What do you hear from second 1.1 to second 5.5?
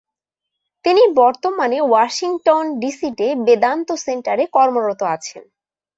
বর্তমানে Washington DC তে বেদান্ত সেন্টারে কর্মরত আছেন।